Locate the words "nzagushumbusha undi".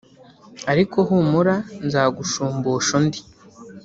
1.85-3.21